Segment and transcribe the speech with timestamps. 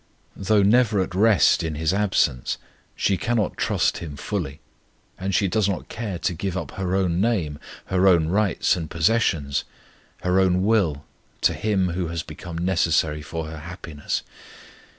[0.35, 2.57] Though never at rest in his absence,
[2.95, 4.59] she cannot trust him fully;
[5.19, 8.89] and she does not care to give up her own name, her own rights and
[8.89, 9.63] possessions,
[10.23, 11.05] her own will
[11.41, 14.23] to him who has become necessary for her happiness.